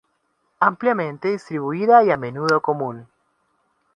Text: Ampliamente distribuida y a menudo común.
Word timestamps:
Ampliamente 0.61 1.27
distribuida 1.27 2.03
y 2.03 2.09
a 2.09 2.17
menudo 2.17 2.59
común. 2.59 3.07